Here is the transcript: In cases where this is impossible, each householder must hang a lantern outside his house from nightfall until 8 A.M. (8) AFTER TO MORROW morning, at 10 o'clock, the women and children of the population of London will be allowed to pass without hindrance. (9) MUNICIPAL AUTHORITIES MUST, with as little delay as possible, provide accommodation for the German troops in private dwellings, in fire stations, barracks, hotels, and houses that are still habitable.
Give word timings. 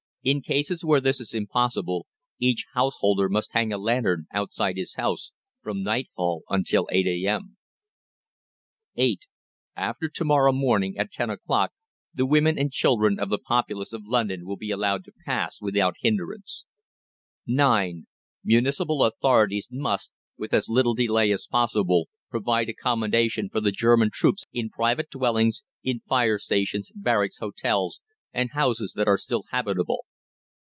In 0.23 0.43
cases 0.43 0.85
where 0.85 1.01
this 1.01 1.19
is 1.19 1.33
impossible, 1.33 2.05
each 2.37 2.67
householder 2.75 3.27
must 3.27 3.53
hang 3.53 3.73
a 3.73 3.77
lantern 3.79 4.27
outside 4.31 4.77
his 4.77 4.93
house 4.93 5.31
from 5.63 5.81
nightfall 5.81 6.43
until 6.47 6.87
8 6.91 7.07
A.M. 7.07 7.57
(8) 8.95 9.25
AFTER 9.75 10.09
TO 10.09 10.23
MORROW 10.23 10.53
morning, 10.53 10.95
at 10.95 11.11
10 11.11 11.31
o'clock, 11.31 11.71
the 12.13 12.27
women 12.27 12.59
and 12.59 12.71
children 12.71 13.19
of 13.19 13.29
the 13.29 13.39
population 13.39 13.95
of 13.95 14.05
London 14.05 14.45
will 14.45 14.57
be 14.57 14.69
allowed 14.69 15.03
to 15.05 15.11
pass 15.25 15.59
without 15.59 15.95
hindrance. 16.01 16.65
(9) 17.47 18.05
MUNICIPAL 18.43 19.01
AUTHORITIES 19.01 19.69
MUST, 19.71 20.11
with 20.37 20.53
as 20.53 20.69
little 20.69 20.93
delay 20.93 21.31
as 21.31 21.47
possible, 21.47 22.09
provide 22.29 22.69
accommodation 22.69 23.49
for 23.49 23.59
the 23.59 23.71
German 23.71 24.11
troops 24.13 24.43
in 24.53 24.69
private 24.69 25.09
dwellings, 25.09 25.63
in 25.81 25.99
fire 26.01 26.37
stations, 26.37 26.91
barracks, 26.93 27.39
hotels, 27.39 28.01
and 28.31 28.51
houses 28.51 28.93
that 28.95 29.07
are 29.07 29.17
still 29.17 29.45
habitable. 29.49 30.05